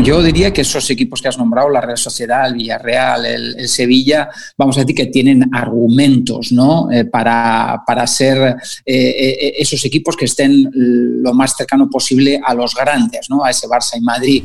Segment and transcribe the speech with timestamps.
[0.00, 4.30] Yo diría que esos equipos que has nombrado, la Real Sociedad, el Villarreal, el, Sevilla,
[4.56, 6.90] vamos a decir que tienen argumentos ¿no?
[6.90, 12.54] Eh, para, para, ser eh, eh, esos equipos que estén lo más cercano posible a
[12.54, 13.44] los grandes, ¿no?
[13.44, 14.44] a ese Barça y Madrid.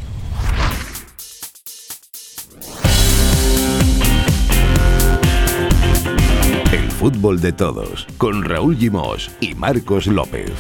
[6.72, 10.52] El fútbol de todos, con Raúl Gimos y Marcos López.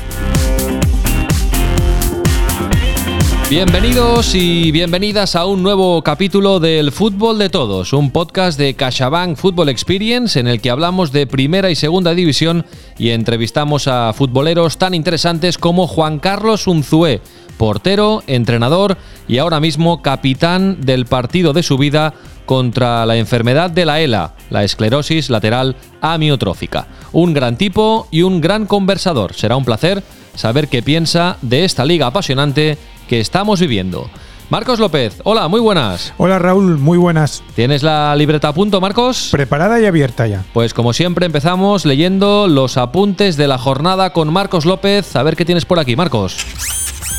[3.50, 9.38] Bienvenidos y bienvenidas a un nuevo capítulo del Fútbol de Todos, un podcast de CaixaBank
[9.38, 12.65] Football Experience en el que hablamos de primera y segunda división
[12.97, 17.21] y entrevistamos a futboleros tan interesantes como Juan Carlos Unzué,
[17.57, 18.97] portero, entrenador
[19.29, 24.33] y ahora mismo capitán del partido de su vida contra la enfermedad de la ELA,
[24.50, 26.88] la esclerosis lateral amiotrófica.
[27.14, 29.33] Un gran tipo y un gran conversador.
[29.33, 30.04] Será un placer
[30.36, 32.77] saber qué piensa de esta liga apasionante
[33.08, 34.09] que estamos viviendo.
[34.50, 36.14] Marcos López, hola, muy buenas.
[36.17, 37.44] Hola Raúl, muy buenas.
[37.53, 39.27] ¿Tienes la libreta a punto, Marcos?
[39.30, 40.45] Preparada y abierta ya.
[40.53, 45.17] Pues como siempre empezamos leyendo los apuntes de la jornada con Marcos López.
[45.17, 46.38] A ver qué tienes por aquí, Marcos.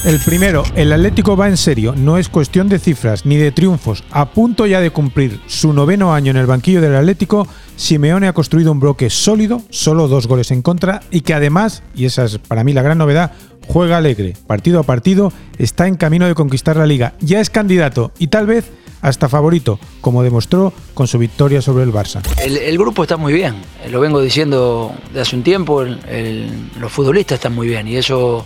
[0.05, 4.05] El primero, el Atlético va en serio, no es cuestión de cifras ni de triunfos.
[4.13, 8.33] A punto ya de cumplir su noveno año en el banquillo del Atlético, Simeone ha
[8.33, 12.39] construido un bloque sólido, solo dos goles en contra, y que además, y esa es
[12.39, 13.33] para mí la gran novedad,
[13.69, 18.13] juega alegre, partido a partido, está en camino de conquistar la liga, ya es candidato
[18.19, 22.21] y tal vez hasta favorito, como demostró con su victoria sobre el Barça.
[22.43, 23.55] El, grupo está muy bien,
[23.91, 28.45] lo vengo diciendo de hace un tiempo, los futbolistas están muy bien y eso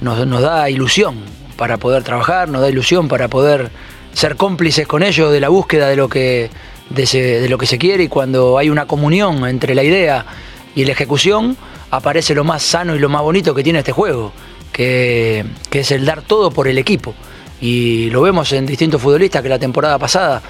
[0.00, 1.16] nos, da ilusión
[1.56, 3.70] para poder trabajar, nos da ilusión para poder
[4.12, 6.50] ser cómplices con ellos de la búsqueda de lo que,
[6.90, 10.26] de, lo que se quiere y cuando hay una comunión entre la idea
[10.74, 11.56] y la ejecución,
[11.90, 14.32] aparece lo más sano y lo más bonito que tiene este juego,
[14.76, 17.14] que, es el dar todo por el equipo.
[17.60, 20.42] Y lo vemos en distintos futbolistas que la temporada pasada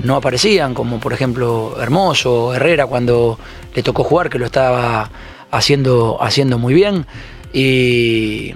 [0.00, 3.38] no aparecían, como por ejemplo Hermoso, Herrera cuando
[3.74, 5.08] le tocó jugar, que lo estaba
[5.52, 7.06] haciendo, haciendo muy bien.
[7.52, 8.52] Y,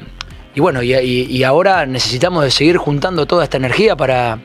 [0.55, 4.41] y bueno, y, ahora necesitamos de seguir juntando toda esta energía para,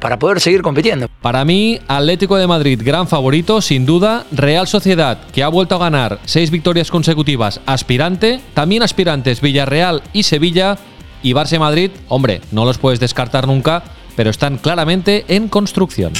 [0.00, 1.08] para poder seguir compitiendo.
[1.20, 4.24] Para mí, Atlético de Madrid, gran favorito, sin duda.
[4.32, 8.40] Real Sociedad, que ha vuelto a ganar seis victorias consecutivas, aspirante.
[8.54, 10.78] También aspirantes Villarreal y Sevilla.
[11.22, 13.82] Y Barça Madrid, hombre, no los puedes descartar nunca,
[14.16, 16.14] pero están claramente en construcción.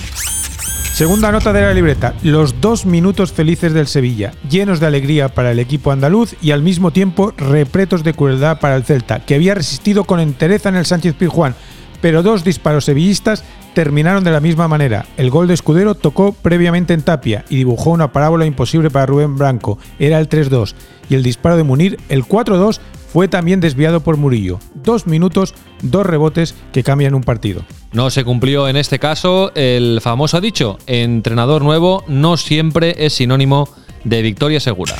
[0.92, 5.52] Segunda nota de la libreta, los dos minutos felices del Sevilla, llenos de alegría para
[5.52, 9.54] el equipo andaluz y al mismo tiempo repretos de crueldad para el Celta, que había
[9.54, 11.54] resistido con entereza en el Sánchez Pizjuán,
[12.02, 13.44] pero dos disparos sevillistas
[13.74, 15.06] terminaron de la misma manera.
[15.16, 19.36] El gol de Escudero tocó previamente en Tapia y dibujó una parábola imposible para Rubén
[19.36, 20.74] Branco, era el 3-2,
[21.08, 22.80] y el disparo de Munir, el 4-2,
[23.12, 24.60] fue también desviado por Murillo.
[24.74, 27.62] Dos minutos, dos rebotes que cambian un partido.
[27.92, 33.68] No se cumplió en este caso el famoso dicho, entrenador nuevo no siempre es sinónimo
[34.04, 34.94] de victoria segura.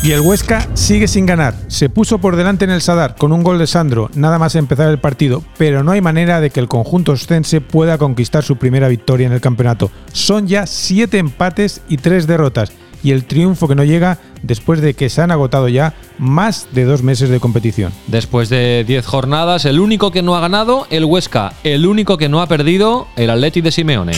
[0.00, 1.54] Y el Huesca sigue sin ganar.
[1.66, 4.88] Se puso por delante en el Sadar con un gol de Sandro nada más empezar
[4.88, 8.86] el partido, pero no hay manera de que el conjunto ostense pueda conquistar su primera
[8.86, 9.90] victoria en el campeonato.
[10.12, 12.72] Son ya siete empates y tres derrotas
[13.02, 16.84] y el triunfo que no llega después de que se han agotado ya más de
[16.84, 17.92] dos meses de competición.
[18.06, 22.28] Después de diez jornadas, el único que no ha ganado, el Huesca, el único que
[22.28, 24.12] no ha perdido, el Atleti de Simeone.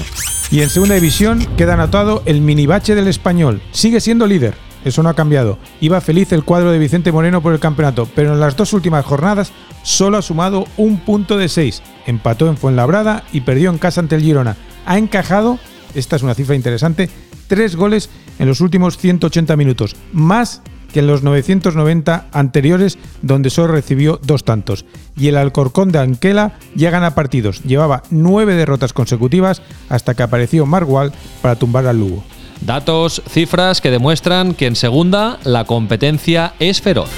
[0.51, 3.63] Y en segunda división queda anotado el minibache del español.
[3.71, 4.55] Sigue siendo líder,
[4.85, 5.59] eso no ha cambiado.
[5.81, 9.05] Iba feliz el cuadro de Vicente Moreno por el campeonato, pero en las dos últimas
[9.05, 9.53] jornadas
[9.83, 11.83] solo ha sumado un punto de seis.
[12.07, 14.57] Empató en Fuenlabrada y perdió en casa ante el Girona.
[14.87, 15.59] Ha encajado,
[15.95, 17.11] esta es una cifra interesante,
[17.47, 23.75] tres goles en los últimos 180 minutos, más que en los 990 anteriores donde solo
[23.75, 24.85] recibió dos tantos.
[25.17, 30.67] Y el Alcorcón de Anquela ya gana partidos, llevaba nueve derrotas consecutivas hasta que apareció
[30.67, 32.25] Margual para tumbar al Lugo.
[32.61, 37.09] Datos, cifras que demuestran que en segunda la competencia es feroz.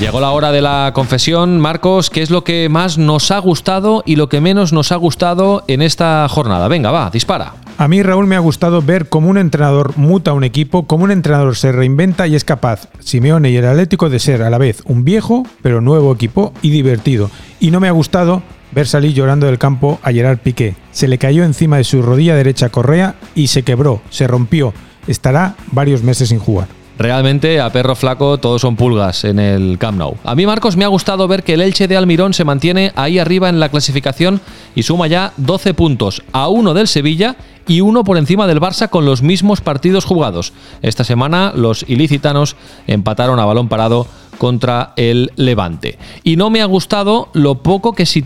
[0.00, 1.60] Llegó la hora de la confesión.
[1.60, 4.96] Marcos, ¿qué es lo que más nos ha gustado y lo que menos nos ha
[4.96, 6.68] gustado en esta jornada?
[6.68, 7.52] Venga, va, dispara.
[7.80, 11.12] A mí, Raúl, me ha gustado ver cómo un entrenador muta un equipo, cómo un
[11.12, 14.82] entrenador se reinventa y es capaz, Simeone y el Atlético, de ser a la vez
[14.86, 17.30] un viejo, pero nuevo equipo y divertido.
[17.60, 18.42] Y no me ha gustado
[18.72, 20.74] ver salir llorando del campo a Gerard Piqué.
[20.90, 24.74] Se le cayó encima de su rodilla derecha Correa y se quebró, se rompió.
[25.06, 26.66] Estará varios meses sin jugar.
[26.98, 30.16] Realmente a perro flaco todos son pulgas en el Camp Nou.
[30.24, 33.20] A mí Marcos me ha gustado ver que el Elche de Almirón se mantiene ahí
[33.20, 34.40] arriba en la clasificación
[34.74, 37.36] y suma ya 12 puntos a uno del Sevilla
[37.68, 40.52] y uno por encima del Barça con los mismos partidos jugados.
[40.82, 42.56] Esta semana los ilicitanos
[42.86, 44.06] empataron a balón parado
[44.38, 45.98] contra el Levante.
[46.24, 48.22] Y no me ha gustado lo poco que se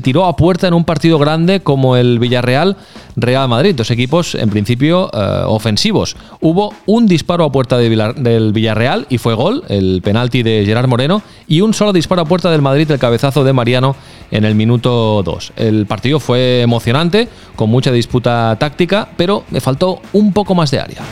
[0.00, 2.76] tiró a puerta en un partido grande como el Villarreal
[3.16, 6.16] Real Madrid, dos equipos en principio eh, ofensivos.
[6.40, 11.22] Hubo un disparo a puerta del Villarreal y fue gol, el penalti de Gerard Moreno,
[11.46, 13.96] y un solo disparo a puerta del Madrid, el cabezazo de Mariano
[14.30, 15.52] en el minuto 2.
[15.56, 18.83] El partido fue emocionante, con mucha disputa táctica,
[19.16, 21.02] pero me faltó un poco más de área.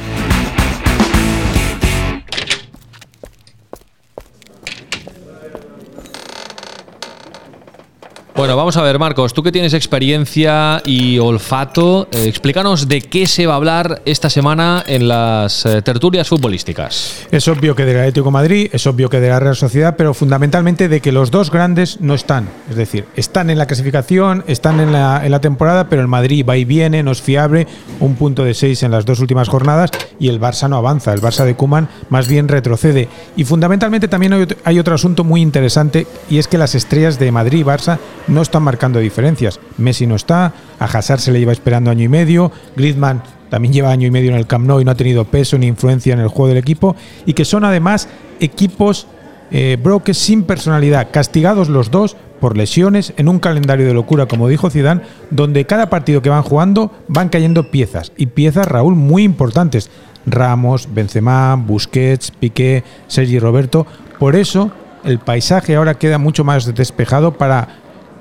[8.34, 13.26] Bueno, vamos a ver, Marcos, tú que tienes experiencia y olfato, eh, explícanos de qué
[13.26, 17.26] se va a hablar esta semana en las eh, tertulias futbolísticas.
[17.31, 20.88] Es obvio que del Atlético Madrid, es obvio que de la Real Sociedad, pero fundamentalmente
[20.88, 22.49] de que los dos grandes no están.
[22.70, 26.46] Es decir, están en la clasificación, están en la, en la temporada, pero el Madrid
[26.49, 27.67] va y viene, no es fiable,
[28.00, 31.12] un punto de seis en las dos últimas jornadas y el Barça no avanza.
[31.12, 33.11] El Barça de Kuman más bien retrocede.
[33.37, 37.31] Y fundamentalmente también hay, hay otro asunto muy interesante y es que las estrellas de
[37.31, 39.60] Madrid y Barça no están marcando diferencias.
[39.78, 43.90] Messi no está, a Hazard se le lleva esperando año y medio, Griezmann también lleva
[43.90, 46.20] año y medio en el Camp Nou y no ha tenido peso ni influencia en
[46.20, 46.96] el juego del equipo,
[47.26, 48.08] y que son además
[48.40, 49.06] equipos
[49.50, 54.48] eh, broques sin personalidad, castigados los dos por lesiones en un calendario de locura, como
[54.48, 59.22] dijo Zidane, donde cada partido que van jugando van cayendo piezas, y piezas, Raúl, muy
[59.22, 59.90] importantes.
[60.26, 63.86] Ramos, Benzema, Busquets, Piqué, Sergi Roberto.
[64.18, 64.70] Por eso
[65.04, 67.68] el paisaje ahora queda mucho más despejado para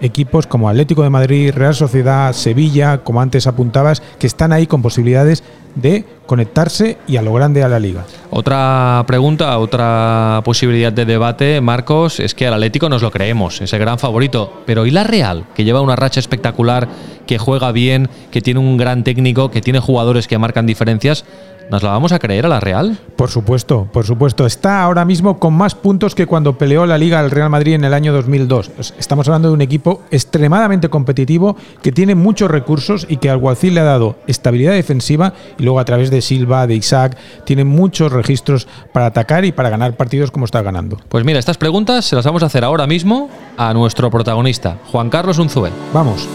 [0.01, 4.81] equipos como Atlético de Madrid, Real Sociedad, Sevilla, como antes apuntabas, que están ahí con
[4.81, 5.43] posibilidades
[5.75, 8.05] de conectarse y a lo grande a la liga.
[8.29, 13.77] Otra pregunta, otra posibilidad de debate, Marcos, es que al Atlético nos lo creemos, ese
[13.77, 16.87] gran favorito, pero ¿y la Real, que lleva una racha espectacular,
[17.25, 21.25] que juega bien, que tiene un gran técnico, que tiene jugadores que marcan diferencias?
[21.71, 22.99] ¿Nos la vamos a creer a la Real?
[23.15, 24.45] Por supuesto, por supuesto.
[24.45, 27.85] Está ahora mismo con más puntos que cuando peleó la Liga al Real Madrid en
[27.85, 28.71] el año 2002.
[28.99, 33.75] Estamos hablando de un equipo extremadamente competitivo que tiene muchos recursos y que al Alguacil
[33.75, 38.11] le ha dado estabilidad defensiva y luego a través de Silva, de Isaac, tiene muchos
[38.11, 40.97] registros para atacar y para ganar partidos como está ganando.
[41.07, 45.09] Pues mira, estas preguntas se las vamos a hacer ahora mismo a nuestro protagonista, Juan
[45.09, 45.71] Carlos Unzué.
[45.93, 46.27] Vamos.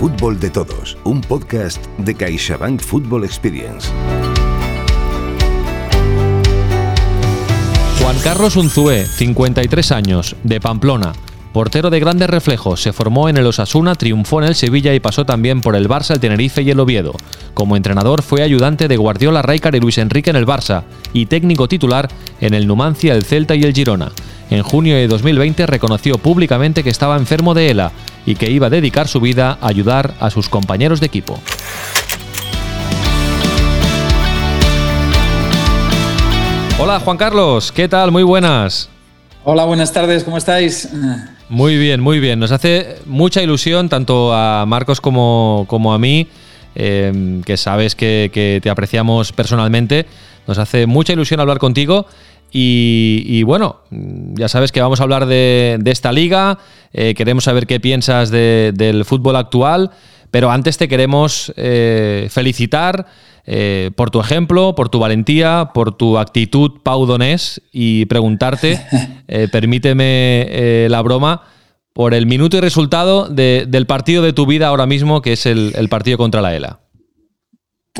[0.00, 3.90] Fútbol de Todos, un podcast de CaixaBank Football Experience.
[8.00, 11.12] Juan Carlos Unzué, 53 años, de Pamplona.
[11.52, 15.26] Portero de grandes reflejos, se formó en el Osasuna, triunfó en el Sevilla y pasó
[15.26, 17.12] también por el Barça, el Tenerife y el Oviedo.
[17.52, 21.68] Como entrenador fue ayudante de Guardiola, Rijkaard y Luis Enrique en el Barça y técnico
[21.68, 22.08] titular
[22.40, 24.12] en el Numancia, el Celta y el Girona.
[24.50, 27.92] En junio de 2020 reconoció públicamente que estaba enfermo de ELA
[28.26, 31.38] y que iba a dedicar su vida a ayudar a sus compañeros de equipo.
[36.80, 38.10] Hola Juan Carlos, ¿qué tal?
[38.10, 38.88] Muy buenas.
[39.44, 40.88] Hola, buenas tardes, ¿cómo estáis?
[41.48, 42.40] Muy bien, muy bien.
[42.40, 46.26] Nos hace mucha ilusión tanto a Marcos como, como a mí,
[46.74, 50.06] eh, que sabes que te apreciamos personalmente.
[50.48, 52.06] Nos hace mucha ilusión hablar contigo
[52.52, 56.58] y, bueno, ya sabes que vamos a hablar de, esta liga,
[56.92, 59.90] eh, queremos saber qué piensas del fútbol actual,
[60.30, 63.06] pero antes te queremos eh, felicitar
[63.46, 68.80] eh, por tu ejemplo, por tu valentía, por tu actitud paudonés y preguntarte,
[69.50, 71.42] permíteme la broma,
[71.92, 75.88] por el minuto y resultado del partido de tu vida ahora mismo, que es el
[75.88, 76.80] partido contra la ELA.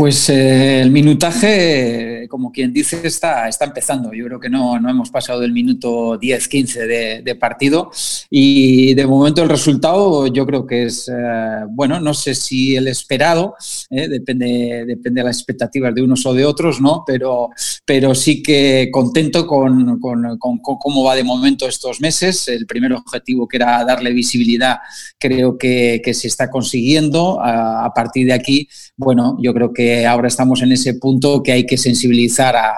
[0.00, 4.14] Pues eh, el minutaje, como quien dice, está, está empezando.
[4.14, 7.90] Yo creo que no, no hemos pasado del minuto 10-15 de, partido
[8.30, 12.88] y de momento el resultado yo creo que es, eh, bueno, no sé si el
[12.88, 13.56] esperado,
[13.90, 17.04] eh, depende, depende de las expectativas de unos o de otros, ¿no?
[17.06, 17.50] Pero,
[17.84, 22.46] pero sí que contento con, con, cómo va de momento estos meses.
[22.48, 24.78] El primer objetivo que era darle visibilidad
[25.18, 27.40] creo que, se está consiguiendo.
[27.42, 31.66] A, partir de aquí, bueno, yo creo que ahora estamos en ese punto que hay
[31.66, 32.72] que sensibilizar a,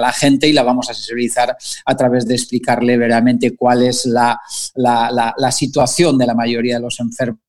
[0.00, 4.40] la gente y la vamos a sensibilizar a través de explicarle verdaderamente cuál es la,
[5.52, 7.45] situación de la mayoría de los enfermos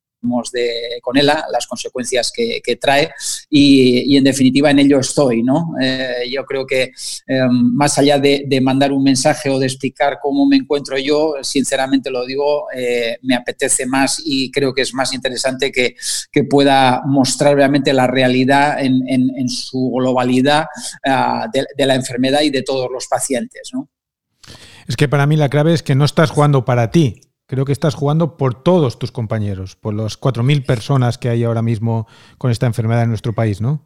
[0.51, 3.11] de, con ella, las consecuencias que, trae
[3.49, 5.43] y, en definitiva en ello estoy.
[5.43, 5.73] ¿no?
[5.81, 6.91] Eh, yo creo que
[7.27, 12.09] em, más allá de, mandar un mensaje o de explicar cómo me encuentro yo, sinceramente
[12.09, 15.95] lo digo, eh, me apetece más y creo que es más interesante que,
[16.31, 20.65] que pueda mostrar realmente la realidad en, en, su globalidad
[21.05, 23.69] ah, de, de, la enfermedad y de todos los pacientes.
[23.73, 23.89] ¿no?
[24.87, 27.71] Es que para mí la clave es que no estás jugando para ti, creo que
[27.71, 32.51] estás jugando por todos tus compañeros, por las 4.000 personas que hay ahora mismo con
[32.51, 33.81] esta enfermedad en nuestro país, ¿no?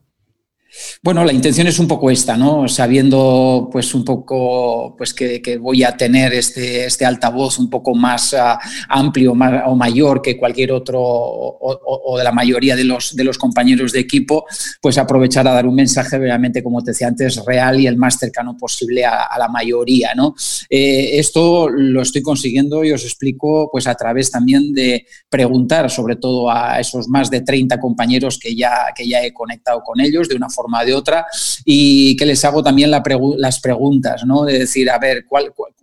[1.04, 2.68] Bueno, la intención es un poco esta, ¿no?
[2.68, 8.34] Sabiendo, pues, un poco, pues, que, voy a tener este, este altavoz un poco más
[8.34, 13.38] ah, amplio o mayor que cualquier otro o, de la mayoría de los, de los
[13.38, 14.46] compañeros de equipo,
[14.82, 18.18] pues aprovechar a dar un mensaje realmente, como te decía antes, real y el más
[18.18, 20.36] cercano posible a, la mayoría, ¿no?
[20.70, 26.16] Eh, esto lo estoy consiguiendo y os explico, pues, a través también de preguntar, sobre
[26.16, 30.30] todo a esos más de 30 compañeros que ya, que ya he conectado con ellos
[30.30, 31.26] de una forma forma de otra
[31.66, 34.44] y que les hago también las preguntas, ¿no?
[34.44, 35.74] De decir, a ver, ¿cuál, cuál,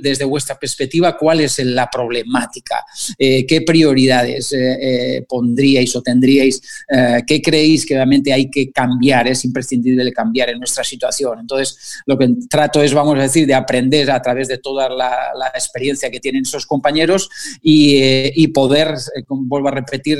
[0.00, 2.84] desde vuestra perspectiva, cuál es la problemática,
[3.18, 6.60] eh, qué prioridades eh, eh, pondríais o tendríais,
[7.26, 11.40] qué creéis que realmente hay que cambiar, es imprescindible cambiar en nuestra situación.
[11.40, 15.32] Entonces, lo que trato es, vamos a decir, de aprender a través de toda la,
[15.54, 17.30] experiencia que tienen esos compañeros
[17.62, 18.94] y, poder,
[19.28, 20.18] vuelvo a repetir,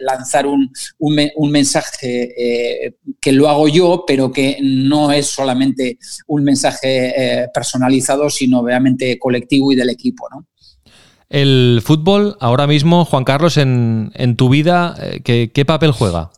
[0.00, 7.48] lanzar un, un mensaje que lo hago yo, pero que no es solamente un mensaje
[7.54, 8.62] personalizado, sino
[9.18, 10.28] colectivo y del equipo.
[11.28, 16.30] El fútbol, ahora mismo, Juan Carlos, en, tu vida, eh, ¿qué, ¿qué, papel juega?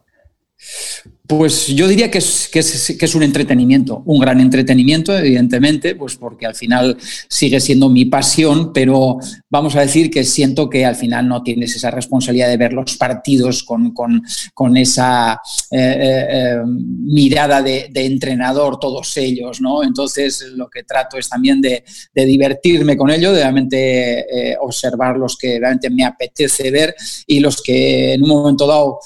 [1.26, 6.98] Pues yo diría que es, un entretenimiento, un gran entretenimiento, evidentemente, pues porque al final
[7.30, 9.16] sigue siendo mi pasión, pero
[9.48, 12.98] vamos a decir que siento que al final no tienes esa responsabilidad de ver los
[12.98, 15.40] partidos con, esa
[15.70, 19.82] eh, eh, eh, mirada de, entrenador, todos ellos, ¿no?
[19.82, 24.26] Entonces lo que trato es también de, divertirme con ello, de realmente
[24.60, 26.94] observar los que realmente me apetece ver
[27.26, 28.98] y los que en un momento dado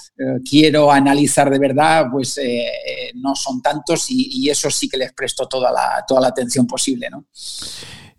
[0.45, 5.13] quiero analizar de verdad pues eh, eh, no son tantos y, eso sí que les
[5.13, 7.09] presto toda la, toda la atención posible.
[7.11, 7.27] ¿no?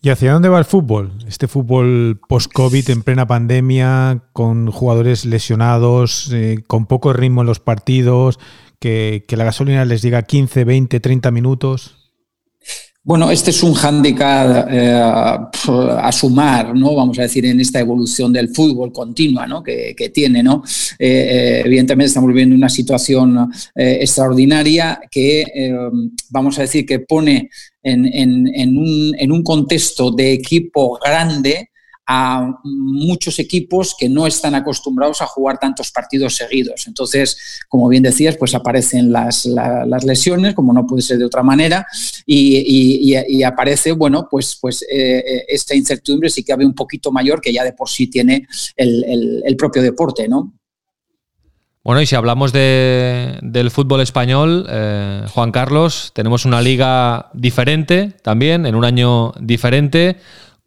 [0.01, 1.11] ¿Y hacia dónde va el fútbol?
[1.27, 7.59] Este fútbol post-COVID en plena pandemia, con jugadores lesionados, eh, con poco ritmo en los
[7.59, 8.39] partidos,
[8.79, 11.98] que, que la gasolina les diga 15, 20, 30 minutos.
[13.09, 16.93] Bueno, este es un hándicap eh, a sumar, ¿no?
[16.93, 19.63] Vamos a decir, en esta evolución del fútbol continua ¿no?
[19.63, 20.61] que, tiene, ¿no?
[20.99, 25.43] Eh, eh, evidentemente estamos viviendo una situación extraordinaria que,
[26.29, 27.49] vamos a decir, que pone
[27.81, 31.68] en, un, en un contexto de equipo grande
[32.11, 36.87] a muchos equipos que no están acostumbrados a jugar tantos partidos seguidos.
[36.87, 37.37] Entonces,
[37.67, 39.45] como bien decías, pues aparecen las,
[40.03, 41.85] lesiones, como no puede ser de otra manera,
[42.25, 43.13] y,
[43.43, 47.53] aparece, bueno, pues, pues eh, eh, esta incertidumbre sí que había un poquito mayor que
[47.53, 50.55] ya de por sí tiene el, propio deporte, ¿no?
[51.83, 58.65] Bueno, y si hablamos del fútbol español, eh, Juan Carlos, tenemos una liga diferente también,
[58.65, 60.17] en un año diferente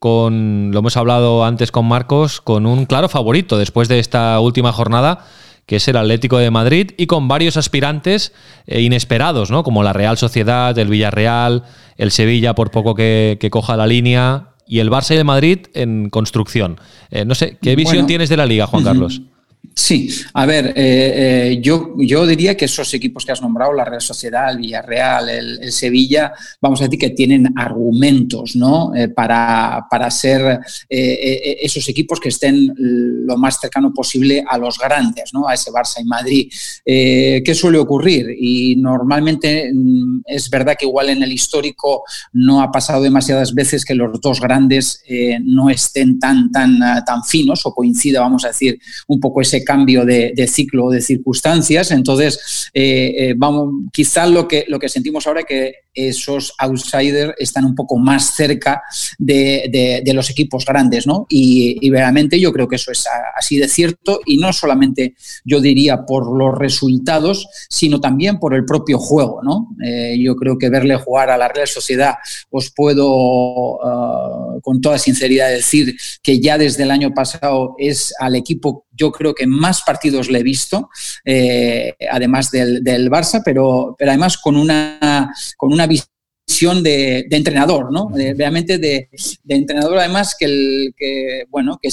[0.02, 4.72] con, lo hemos hablado antes con Marcos, con un claro favorito después de esta última
[4.72, 5.24] jornada,
[5.64, 8.32] que es el Atlético de Madrid, y con varios aspirantes
[8.66, 9.62] eh, inesperados, ¿no?
[9.62, 11.62] Como la Real Sociedad, el Villarreal,
[11.98, 16.10] el Sevilla, por poco que, coja la línea, y el Barça y el Madrid en
[16.10, 16.80] construcción.
[17.12, 19.22] Eh, no sé, ¿qué visión tienes de la liga, Juan Carlos?
[19.74, 23.86] Sí, a ver, eh, eh, yo, yo diría que esos equipos que has nombrado, la
[23.86, 28.94] Real Sociedad, el Villarreal, el, Sevilla, vamos a decir que tienen argumentos ¿no?
[28.94, 35.32] Eh, para, para, ser esos equipos que estén lo más cercano posible a los grandes,
[35.32, 35.48] ¿no?
[35.48, 36.52] a ese Barça y Madrid.
[36.84, 38.26] ¿Qué suele ocurrir?
[38.38, 42.02] Y normalmente mm, es verdad que igual en el histórico
[42.32, 45.02] no ha pasado demasiadas veces que los dos grandes
[45.44, 50.04] no estén tan, tan, tan finos o coincida, vamos a decir, un poco ese cambio
[50.04, 51.90] de, ciclo de circunstancias.
[51.90, 57.34] Entonces, eh, eh, vamos, quizás lo que, lo que sentimos ahora es que esos outsiders
[57.38, 58.82] están un poco más cerca
[59.18, 61.26] de, los equipos grandes, ¿no?
[61.28, 63.04] Y, realmente yo creo que eso es
[63.36, 68.64] así de cierto y no solamente yo diría por los resultados, sino también por el
[68.64, 69.68] propio juego, ¿no?
[69.84, 72.14] Eh, yo creo que verle jugar a la Real Sociedad
[72.50, 78.36] os puedo ah, con toda sinceridad decir que ya desde el año pasado es al
[78.36, 80.90] equipo yo creo que más partidos le he visto,
[81.24, 88.10] eh, además del, Barça, pero, pero además con una, con una visión de, entrenador, ¿no?
[88.14, 89.08] realmente de,
[89.48, 91.90] entrenador además que, el, que, bueno, que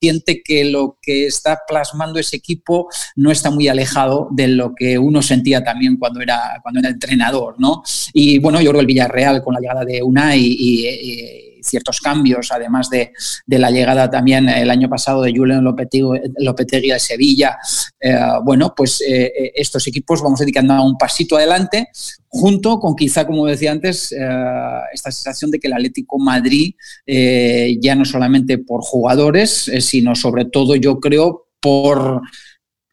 [0.00, 4.98] siente que lo que está plasmando ese equipo no está muy alejado de lo que
[4.98, 7.82] uno sentía también cuando era, cuando era entrenador, ¿no?
[8.12, 12.88] Y bueno, yo creo el Villarreal con la llegada de Unai y ciertos cambios, además
[12.90, 13.12] de,
[13.46, 17.58] la llegada también el año pasado de Julian Lopetegui, a Sevilla.
[18.00, 21.36] Eh, bueno, pues eh, eh, estos equipos vamos a decir que han dado un pasito
[21.36, 21.88] adelante,
[22.28, 26.74] junto con quizá, como decía antes, esta sensación de que el Atlético Madrid,
[27.06, 32.20] ya no solamente por jugadores, sino sobre todo yo creo por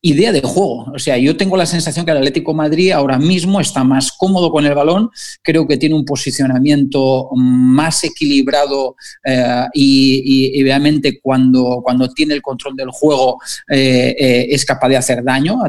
[0.06, 0.86] idea de juego.
[0.94, 4.52] O sea, yo tengo la sensación que el Atlético Madrid ahora mismo está más cómodo
[4.52, 5.10] con el balón,
[5.42, 8.96] creo que tiene un posicionamiento más equilibrado
[9.26, 14.98] eh, y, obviamente cuando, cuando tiene el control del juego eh, eh, es capaz de
[14.98, 15.60] hacer daño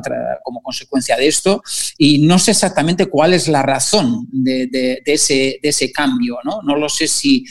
[0.45, 1.63] como consecuencia de esto.
[1.97, 6.37] Y no sé exactamente cuál es la razón de, ese, de ese, cambio.
[6.45, 6.61] ¿no?
[6.63, 7.43] no lo sé si,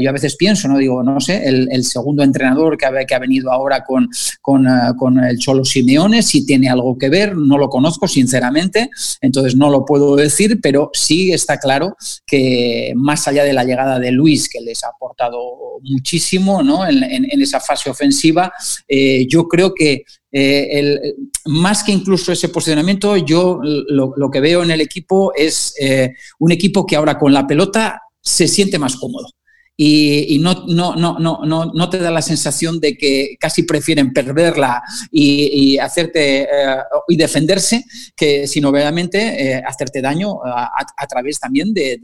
[0.00, 3.20] yo a veces pienso, no digo, no sé, el, segundo entrenador que ha, que ha
[3.20, 4.08] venido ahora con,
[4.42, 4.66] con,
[4.98, 9.70] con el Cholo Simeone, si tiene algo que ver, no lo conozco sinceramente, entonces no
[9.70, 11.96] lo puedo decir, pero sí está claro
[12.26, 15.38] que más allá de la llegada de Luis, que les ha aportado
[15.82, 18.52] muchísimo en, esa fase ofensiva,
[18.88, 21.14] eh, yo creo que eh,
[21.46, 26.52] más que incluso ese posicionamiento, yo lo, que veo en el equipo es eh, un
[26.52, 29.28] equipo que ahora con la pelota se siente más cómodo
[29.76, 34.82] y, no, no, no, no, no te da la sensación de que casi prefieren perderla
[35.10, 36.78] y, hacerte eh,
[37.08, 37.84] y defenderse
[38.16, 42.00] que sino obviamente eh, hacerte daño a, través también de,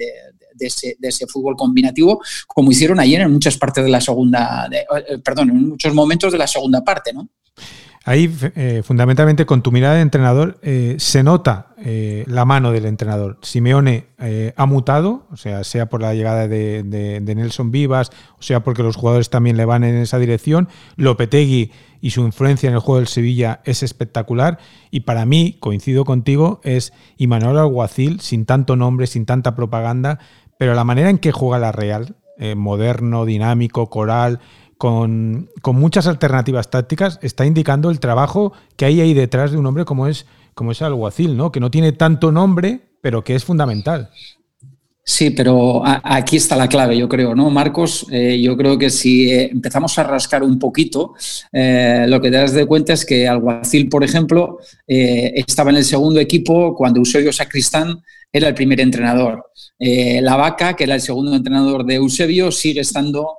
[0.60, 5.18] ese, de, ese, fútbol combinativo como hicieron ayer en muchas partes de la segunda, eh,
[5.24, 7.28] perdón, en muchos momentos de la segunda parte, ¿no?
[8.04, 12.86] Ahí, eh, fundamentalmente, con tu mirada de entrenador, eh, se nota eh, la mano del
[12.86, 13.38] entrenador.
[13.42, 14.06] Simeone
[14.56, 18.96] ha mutado, o sea, sea por la llegada de, Nelson Vivas, o sea, porque los
[18.96, 20.68] jugadores también le van en esa dirección.
[20.96, 24.58] Lopetegui y su influencia en el juego del Sevilla es espectacular.
[24.90, 30.18] Y para mí, coincido contigo, es Imanol Alguacil, sin tanto nombre, sin tanta propaganda,
[30.58, 32.16] pero la manera en que juega la Real,
[32.56, 34.40] moderno, dinámico, coral,
[34.82, 39.84] con, muchas alternativas tácticas, está indicando el trabajo que hay ahí detrás de un hombre
[39.84, 41.52] como es, como es alguacil, ¿no?
[41.52, 44.10] Que no tiene tanto nombre, pero que es fundamental.
[45.04, 48.06] Sí, pero aquí está la clave, yo creo, ¿no, Marcos?
[48.10, 51.14] Eh, yo creo que si eh, empezamos a rascar un poquito,
[51.52, 55.84] eh, lo que te das de cuenta es que Alguacil, por ejemplo, estaba en el
[55.84, 58.02] segundo equipo cuando Eusebio Sacristán
[58.32, 59.44] era el primer entrenador.
[59.78, 63.38] la Vaca, que era el segundo entrenador de Eusebio, sigue estando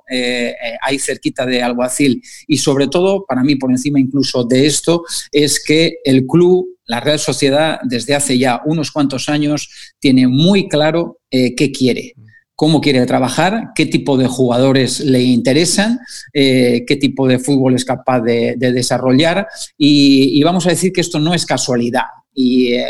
[0.80, 2.22] ahí cerquita de Alguacil.
[2.46, 5.02] Y sobre todo, para mí, por encima incluso de esto,
[5.32, 10.68] es que el club la Real Sociedad desde hace ya unos cuantos años tiene muy
[10.68, 12.14] claro eh, qué quiere
[12.56, 15.98] cómo quiere trabajar, qué tipo de jugadores le interesan,
[16.32, 19.48] eh, qué tipo de fútbol es capaz de, desarrollar.
[19.76, 22.04] y, vamos a decir que esto no es casualidad.
[22.34, 22.84] Eh,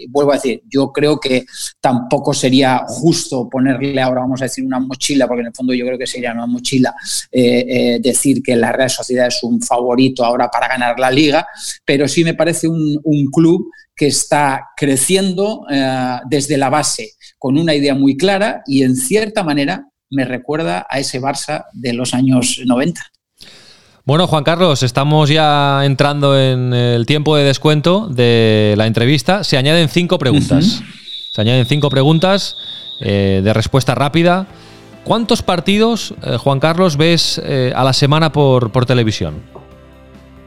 [0.00, 1.44] y vuelvo a decir, yo creo que
[1.80, 5.84] tampoco sería justo ponerle ahora, vamos a decir, una mochila, porque en el fondo yo
[5.84, 6.94] creo que sería una mochila
[7.32, 11.46] eh, eh, decir que la Real Sociedad es un favorito ahora para ganar la liga,
[11.84, 12.98] pero sí me parece un,
[13.32, 15.66] club que está creciendo
[16.30, 20.98] desde la base con una idea muy clara y en cierta manera me recuerda a
[20.98, 23.00] ese Barça de los años 90.
[24.08, 29.44] Bueno, Juan Carlos, estamos ya entrando en el tiempo de descuento de la entrevista.
[29.44, 30.82] Se añaden cinco preguntas.
[31.30, 32.56] Se añaden cinco preguntas
[33.00, 34.46] eh, de respuesta rápida.
[35.04, 39.42] ¿Cuántos partidos, eh, Juan Carlos, ves eh, a la semana por, por televisión?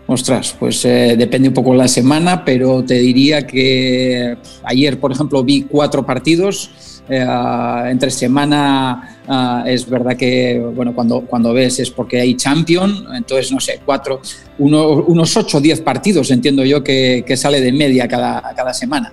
[0.08, 5.44] Ostras, pues depende un poco de la semana, pero te diría que ayer, por ejemplo,
[5.44, 6.72] vi cuatro partidos
[7.10, 13.08] eh, entre semana eh, es verdad que bueno, cuando, cuando ves es porque hay champion,
[13.14, 14.22] entonces no sé, cuatro,
[14.60, 19.12] unos 8 o 10 partidos entiendo yo que, sale de media cada, cada semana.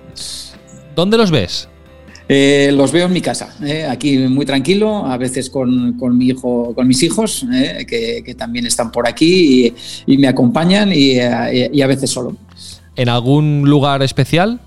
[0.95, 1.67] ¿Dónde los ves?
[2.31, 3.55] Eh, los veo en mi casa,
[3.89, 7.43] aquí muy tranquilo, a veces con, mi hijo, con mis hijos,
[7.87, 9.73] que, también están por aquí
[10.05, 12.35] y, me acompañan y, y, a veces solo.
[12.95, 14.59] ¿En algún lugar especial?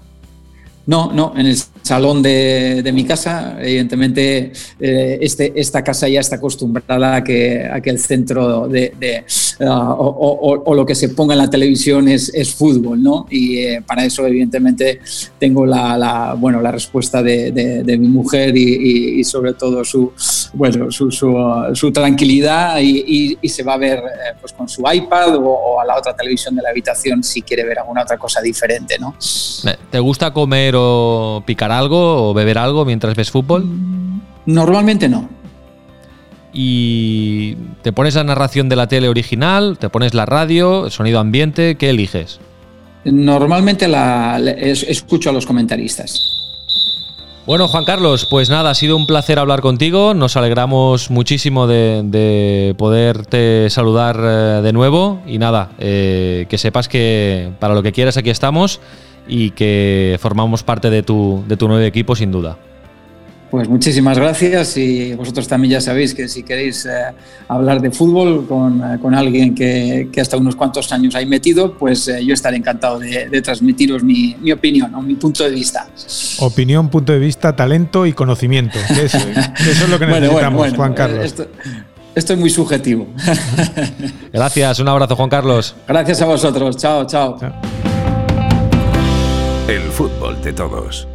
[0.87, 3.57] No, no, en el salón de, mi casa.
[3.61, 9.25] Evidentemente, eh, este, esta casa ya está acostumbrada a que, a que el centro de,
[9.61, 13.27] ah, o, lo que se ponga en la televisión es, fútbol, ¿no?
[13.31, 15.01] Y eh, para eso, evidentemente,
[15.39, 20.13] tengo la, bueno, la respuesta de, mi mujer y, sobre todo su,
[20.55, 25.85] bueno, su, tranquilidad y, se va a ver eh, pues con su iPad o, a
[25.85, 29.15] la otra televisión de la habitación si quiere ver alguna otra cosa diferente, ¿no?
[29.91, 33.65] ¿Te gusta comer o picar algo o beber algo mientras ves fútbol?
[34.47, 35.29] Normalmente no.
[36.53, 41.19] y te pones la narración de la tele original, te pones la radio, el sonido
[41.19, 42.41] ambiente, ¿qué eliges?
[43.05, 46.43] Normalmente la, escucho a los comentaristas.
[47.45, 50.15] Bueno, Juan Carlos, pues nada, ha sido un placer hablar contigo.
[50.15, 55.21] Nos alegramos muchísimo de, poderte saludar eh, de nuevo.
[55.27, 58.81] Y nada, eh, que sepas que para lo que quieras aquí estamos
[59.27, 62.59] y que formamos parte de tu, de tu nuevo equipo sin duda.
[63.53, 66.91] Pues muchísimas gracias y vosotros también ya sabéis que si queréis eh,
[67.49, 72.25] hablar de fútbol con, eh, alguien que, hasta unos cuantos años hay metido, pues eh,
[72.25, 75.87] yo estaré encantado de, transmitiros mi, opinión o mi punto de vista.
[76.39, 78.79] Opinión, punto de vista, talento y conocimiento.
[78.89, 81.23] Eso, es lo que necesitamos, Juan Carlos.
[82.15, 83.07] Esto, es muy subjetivo.
[84.33, 85.77] Gracias, un abrazo Juan Carlos.
[85.87, 87.07] Gracias a vosotros, chao.
[87.07, 87.37] chao.
[89.73, 91.09] El fútbol de todos.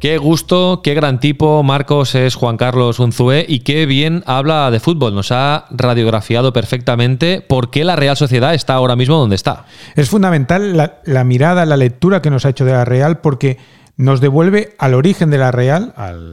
[0.00, 4.80] Qué gusto, qué gran tipo Marcos es Juan Carlos Unzué y qué bien habla de
[4.80, 5.14] fútbol.
[5.14, 9.66] Nos ha radiografiado perfectamente por qué la Real Sociedad está ahora mismo donde está.
[9.96, 13.58] Es fundamental la, mirada, la lectura que nos ha hecho de la Real porque
[13.98, 15.92] nos devuelve al origen de la Real,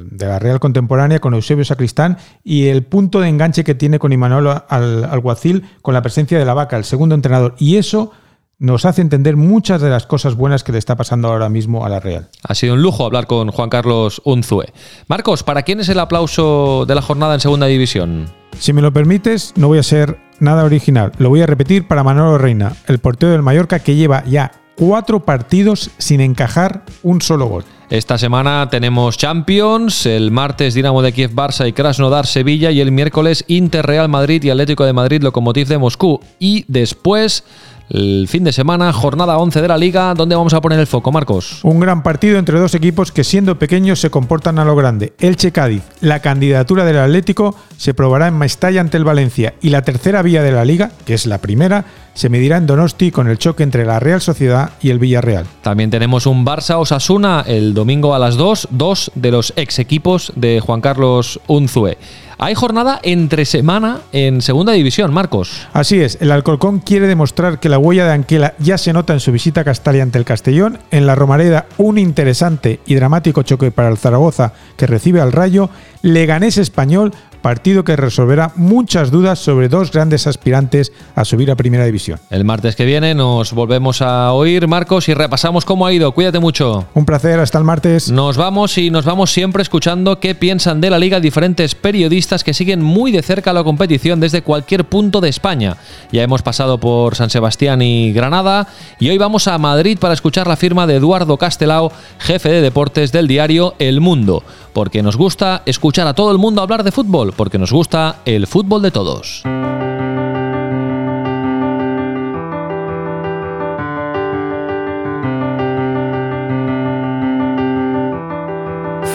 [0.09, 4.13] de la Real contemporánea con Eusebio Sacristán y el punto de enganche que tiene con
[4.13, 7.55] Imanol Alguacil con la presencia de la vaca, el segundo entrenador.
[7.59, 8.13] Y eso
[8.59, 11.89] nos hace entender muchas de las cosas buenas que le está pasando ahora mismo a
[11.89, 12.29] la Real.
[12.47, 14.71] Ha sido un lujo hablar con Juan Carlos Unzue.
[15.07, 18.27] Marcos, ¿para quién es el aplauso de la jornada en Segunda División?
[18.57, 21.11] Si me lo permites, no voy a ser nada original.
[21.17, 25.25] Lo voy a repetir para Manolo Reina, el portero del Mallorca que lleva ya cuatro
[25.25, 27.65] partidos sin encajar un solo gol.
[27.89, 32.91] Esta semana tenemos Champions, el martes Dinamo de Kiev, Barça y Krasnodar, Sevilla y el
[32.91, 36.19] miércoles Inter, Real Madrid y Atlético de Madrid, Lokomotiv de Moscú.
[36.39, 37.43] Y después
[37.89, 40.13] el fin de semana, jornada 11 de la liga.
[40.13, 41.59] ¿Dónde vamos a poner el foco, Marcos?
[41.63, 45.13] Un gran partido entre dos equipos que siendo pequeños se comportan a lo grande.
[45.19, 45.83] Elche Cádiz.
[46.01, 50.41] La candidatura del Atlético se probará en Mestalla ante el Valencia y la tercera vía
[50.41, 53.85] de la liga, que es la primera, se medirá en Donosti con el choque entre
[53.85, 55.45] la Real Sociedad y el Villarreal.
[55.61, 60.31] También tenemos un Barça Osasuna el domingo a las 2, dos de los ex equipos
[60.35, 61.97] de Juan Carlos Unzue.
[62.37, 65.67] Hay jornada entre semana en Segunda División, Marcos.
[65.71, 69.21] Así es, el Alcorcón quiere demostrar que la huella de Anquela ya se nota en
[69.21, 70.79] su visita a Castalia ante el Castellón.
[70.91, 75.69] En la Romareda, un interesante y dramático choque para el Zaragoza que recibe al Rayo.
[76.01, 77.13] Leganés Español
[77.45, 82.19] partido que resolverá muchas dudas sobre dos grandes aspirantes a subir a Primera División.
[82.31, 86.11] El martes que viene nos volvemos a oír, Marcos, y repasamos cómo ha ido.
[86.11, 86.87] Cuídate mucho.
[86.95, 88.09] Un placer, hasta el martes.
[88.09, 92.55] Nos vamos y nos vamos siempre escuchando qué piensan de la liga diferentes periodistas que
[92.55, 95.77] siguen muy de cerca la competición desde cualquier punto de España.
[96.11, 100.47] Ya hemos pasado por San Sebastián y Granada y hoy vamos a Madrid para escuchar
[100.47, 104.41] la firma de Eduardo Castelao, jefe de deportes del diario El Mundo,
[104.73, 108.47] porque nos gusta escuchar a todo el mundo hablar de fútbol porque nos gusta el
[108.47, 109.43] fútbol de todos.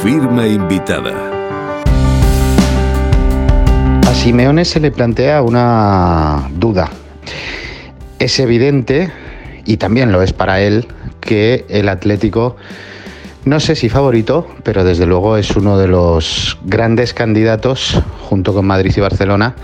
[0.02, 1.12] Firma invitada.
[4.06, 6.88] A Simeone se le plantea una duda.
[8.18, 9.12] Es evidente,
[9.66, 10.86] y también lo es para él,
[11.20, 12.56] que el Atlético
[13.44, 18.66] no sé si favorito, pero desde luego es uno de los grandes candidatos, junto con
[18.66, 19.54] Madrid y Barcelona,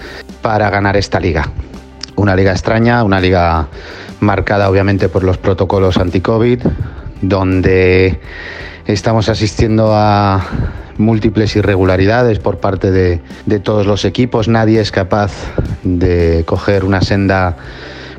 [0.40, 1.50] para ganar esta liga.
[2.16, 3.68] Una liga extraña, una liga
[4.20, 6.62] marcada obviamente por los protocolos anti-COVID,
[7.20, 8.18] donde
[8.86, 10.42] estamos asistiendo a
[10.96, 13.20] múltiples irregularidades por parte de,
[13.60, 14.48] todos los equipos.
[14.48, 15.32] Nadie es capaz
[15.82, 17.56] de coger una senda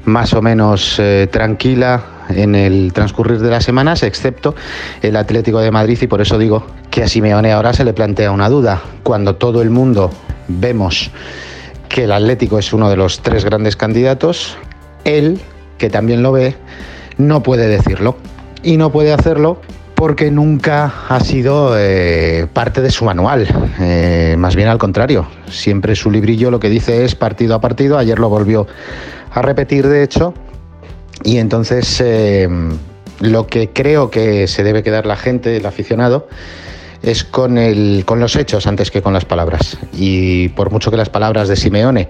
[0.06, 4.56] más o menos eh, tranquila en el transcurrir de las semanas, excepto
[5.02, 8.32] el Atlético de Madrid, y por eso digo que a Simeone ahora se le plantea
[8.32, 8.82] una duda.
[9.04, 10.12] Cuando todo el mundo
[10.48, 11.12] vemos
[11.90, 14.58] que el Atlético es uno de los tres grandes candidatos,
[15.04, 15.40] él,
[15.78, 16.56] que también lo ve,
[17.18, 18.18] no puede decirlo.
[18.64, 19.62] Y no puede hacerlo
[19.98, 23.48] porque nunca ha sido eh, parte de su manual,
[23.80, 25.28] eh, más bien al contrario.
[25.50, 28.68] Siempre su librillo lo que dice es partido a partido, ayer lo volvió
[29.32, 30.36] a repetir de hecho,
[31.24, 32.48] y entonces eh,
[33.20, 36.28] lo que creo que se debe quedar la gente, el aficionado,
[37.04, 39.78] es con, el, con los hechos antes que con las palabras.
[39.94, 42.10] Y por mucho que las palabras de Simeone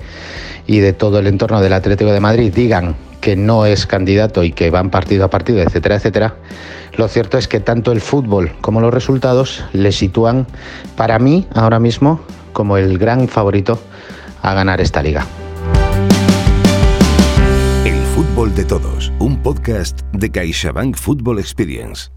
[0.66, 4.52] y de todo el entorno del Atlético de Madrid digan que no es candidato y
[4.52, 6.36] que van partido a partido, etcétera, etcétera,
[6.96, 10.48] lo cierto es que tanto el fútbol como los resultados le sitúan
[10.96, 12.22] para mí ahora mismo
[12.54, 13.80] como el gran favorito
[14.42, 15.26] a ganar esta liga.
[18.56, 22.17] De Todos, un podcast de CaixaBank Football Experience.